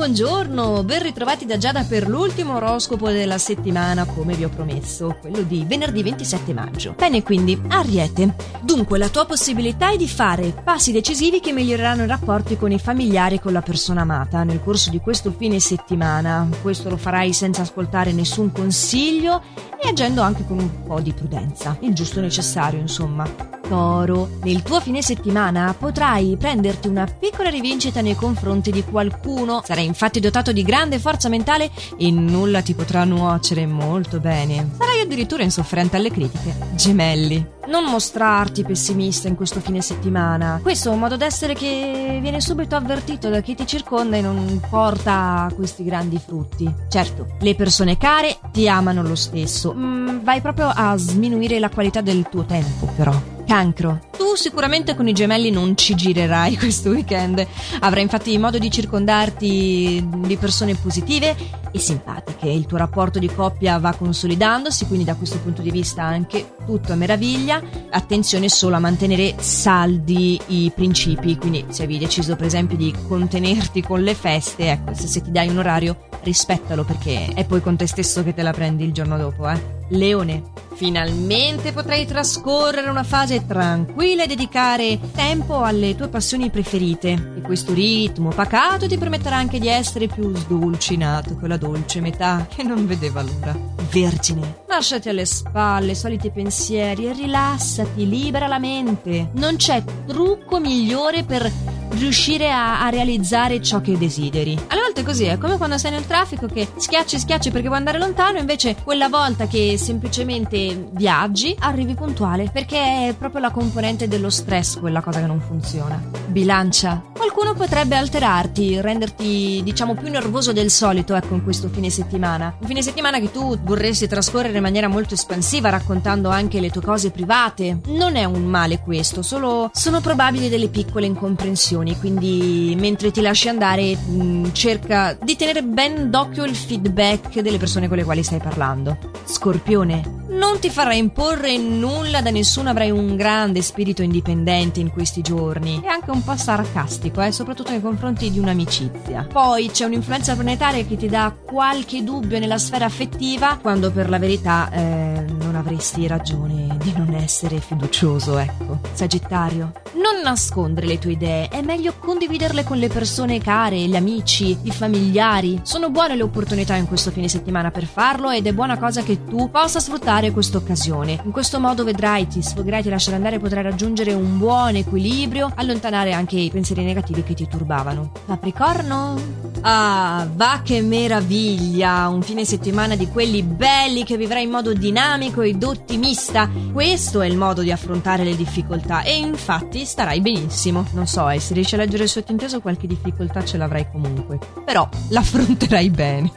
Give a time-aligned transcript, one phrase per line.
[0.00, 5.42] buongiorno, ben ritrovati da Giada per l'ultimo oroscopo della settimana, come vi ho promesso, quello
[5.42, 6.94] di venerdì 27 maggio.
[6.96, 8.34] Bene, quindi, Ariete.
[8.62, 12.78] Dunque, la tua possibilità è di fare passi decisivi che miglioreranno i rapporti con i
[12.78, 16.48] familiari e con la persona amata nel corso di questo fine settimana.
[16.62, 19.42] Questo lo farai senza ascoltare nessun consiglio
[19.78, 23.59] e agendo anche con un po' di prudenza, il giusto necessario, insomma.
[23.70, 29.62] Toro, nel tuo fine settimana potrai prenderti una piccola rivincita nei confronti di qualcuno.
[29.64, 34.70] Sarai infatti dotato di grande forza mentale e nulla ti potrà nuocere molto bene.
[34.76, 36.52] Sarai addirittura insofferente alle critiche.
[36.72, 37.46] Gemelli.
[37.68, 40.58] Non mostrarti pessimista in questo fine settimana.
[40.60, 44.60] Questo è un modo d'essere che viene subito avvertito da chi ti circonda e non
[44.68, 46.68] porta questi grandi frutti.
[46.88, 49.72] Certo, le persone care ti amano lo stesso.
[49.72, 53.38] Mm, vai proprio a sminuire la qualità del tuo tempo, però.
[53.50, 53.98] Cancro.
[54.16, 57.44] Tu sicuramente con i gemelli non ci girerai questo weekend.
[57.80, 61.34] Avrai infatti modo di circondarti di persone positive
[61.72, 62.48] e simpatiche.
[62.48, 66.92] Il tuo rapporto di coppia va consolidandosi, quindi da questo punto di vista anche tutto
[66.92, 67.60] a meraviglia.
[67.90, 73.82] Attenzione solo a mantenere saldi i principi, quindi se avevi deciso per esempio di contenerti
[73.82, 77.76] con le feste, ecco, se, se ti dai un orario rispettalo perché è poi con
[77.76, 79.78] te stesso che te la prendi il giorno dopo, eh.
[79.90, 80.42] Leone.
[80.74, 87.32] Finalmente potrai trascorrere una fase tranquilla e dedicare tempo alle tue passioni preferite.
[87.36, 92.46] E questo ritmo pacato ti permetterà anche di essere più sdolcinato con la dolce metà
[92.48, 93.54] che non vedeva l'ora.
[93.90, 94.62] Vergine.
[94.68, 99.30] Lasciati alle spalle i soliti pensieri e rilassati, libera la mente.
[99.34, 101.50] Non c'è trucco migliore per
[101.90, 104.58] riuscire a, a, realizzare ciò che desideri.
[104.68, 107.78] Alle volte è così, è come quando sei nel traffico che schiacci schiacci perché vuoi
[107.78, 114.08] andare lontano, invece quella volta che semplicemente viaggi arrivi puntuale, perché è proprio la componente
[114.08, 116.00] dello stress quella cosa che non funziona.
[116.26, 117.02] Bilancia.
[117.12, 122.56] Qualcuno potrebbe alterarti, renderti diciamo più nervoso del solito, ecco, in questo fine settimana.
[122.60, 126.80] Un fine settimana che tu vorresti trascorrere in maniera molto espansiva, raccontando anche le tue
[126.80, 127.80] cose private.
[127.88, 133.20] Non è un male questo, solo sono probabili delle piccole incomprensioni emozioni, quindi mentre ti
[133.20, 138.22] lasci andare mm, cerca di tenere ben d'occhio il feedback delle persone con le quali
[138.22, 138.96] stai parlando.
[139.24, 145.22] Scorpione, non ti farai imporre nulla da nessuno, avrai un grande spirito indipendente in questi
[145.22, 149.26] giorni e anche un po' sarcastico, eh, soprattutto nei confronti di un'amicizia.
[149.30, 154.18] Poi c'è un'influenza planetaria che ti dà qualche dubbio nella sfera affettiva, quando per la
[154.18, 158.80] verità eh, non avresti ragione di non essere fiducioso, ecco.
[158.92, 164.56] Sagittario, non nascondere le tue idee, è meglio condividerle con le persone care, gli amici,
[164.62, 165.60] i familiari.
[165.62, 169.24] Sono buone le opportunità in questo fine settimana per farlo ed è buona cosa che
[169.24, 171.20] tu possa sfruttare questa occasione.
[171.22, 176.12] In questo modo vedrai, ti sfogherai, ti lascerai andare, potrai raggiungere un buon equilibrio, allontanare
[176.12, 178.10] anche i pensieri negativi che ti turbavano.
[178.26, 179.48] Capricorno?
[179.60, 182.08] Ah, va che meraviglia!
[182.08, 186.48] Un fine settimana di quelli belli che vivrai in modo dinamico ed ottimista.
[186.72, 190.86] Questo è il modo di affrontare le difficoltà e infatti starai benissimo.
[190.92, 194.38] Non so, eh, se riesci a leggere il sottinteso qualche difficoltà ce l'avrai comunque.
[194.64, 196.32] Però l'affronterai bene.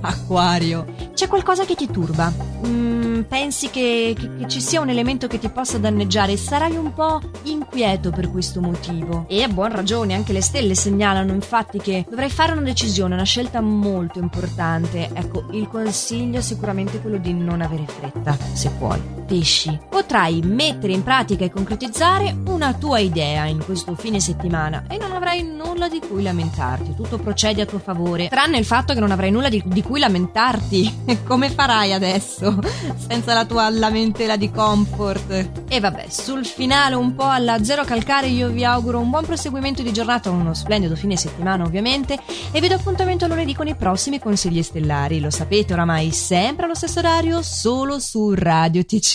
[0.00, 0.86] Acquario.
[1.12, 2.32] C'è qualcosa che ti turba.
[2.66, 6.94] Mm, pensi che, che, che ci sia un elemento che ti possa danneggiare sarai un
[6.94, 9.26] po' inquieto per questo motivo.
[9.28, 13.24] E a buon ragione, anche le stelle segnalano infatti che dovrai fare una decisione, una
[13.24, 15.10] scelta molto importante.
[15.12, 19.23] Ecco, il consiglio è sicuramente quello di non avere fretta, se puoi.
[19.26, 24.98] Pesci, potrai mettere in pratica e concretizzare una tua idea in questo fine settimana e
[24.98, 26.94] non avrai nulla di cui lamentarti.
[26.94, 29.98] Tutto procede a tuo favore, tranne il fatto che non avrai nulla di, di cui
[29.98, 31.22] lamentarti.
[31.24, 32.58] Come farai adesso
[32.96, 35.62] senza la tua lamentela di comfort?
[35.68, 39.82] E vabbè, sul finale un po' alla zero calcare io vi auguro un buon proseguimento
[39.82, 42.18] di giornata, uno splendido fine settimana ovviamente
[42.52, 45.20] e vi do appuntamento lunedì con i prossimi consigli stellari.
[45.20, 49.12] Lo sapete oramai sempre allo stesso orario, solo su Radio TC.